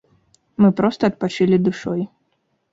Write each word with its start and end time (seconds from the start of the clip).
Мы 0.65 0.71
проста 0.79 1.01
адпачылі 1.15 1.63
душой. 1.69 2.05